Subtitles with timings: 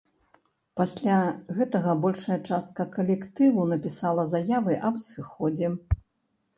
[0.79, 1.17] Пасля
[1.57, 5.67] гэтага большая частка калектыву напісала заявы аб сыходзе.